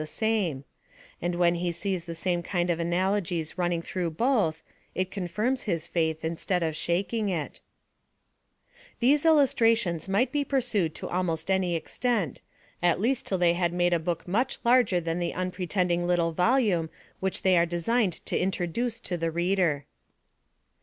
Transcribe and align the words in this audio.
the 0.01 0.07
same; 0.07 0.63
and 1.21 1.35
when 1.35 1.53
he 1.53 1.71
sees 1.71 2.05
the 2.05 2.15
same 2.15 2.41
kind 2.41 2.71
of 2.71 2.79
analo 2.79 3.21
gies 3.21 3.55
running 3.55 3.83
through 3.83 4.09
l)oth, 4.09 4.63
it 4.95 5.11
confirms 5.11 5.61
his 5.69 5.85
faith, 5.85 6.25
instead 6.25 6.63
cf 6.63 6.73
shaking 6.73 7.29
it 7.29 7.61
34 8.99 9.09
INTRODUCTION. 9.09 9.29
Tliese 9.29 9.31
illustrations 9.31 10.07
might 10.09 10.31
be 10.31 10.43
pursued 10.43 10.95
to 10.95 11.07
almost 11.07 11.51
any 11.51 11.75
extent, 11.75 12.41
at 12.81 12.99
least 12.99 13.27
till 13.27 13.37
ihey 13.37 13.53
had 13.53 13.73
made 13.73 13.93
a 13.93 13.99
book 13.99 14.27
much 14.27 14.57
larger 14.65 14.99
than 14.99 15.19
the 15.19 15.33
unpretending 15.35 16.07
little 16.07 16.31
volume 16.31 16.89
which 17.19 17.43
they 17.43 17.55
are 17.55 17.67
de 17.67 17.79
signed 17.79 18.13
to 18.25 18.35
introduce 18.35 18.99
to 18.99 19.17
the 19.17 19.29
reader. 19.29 19.85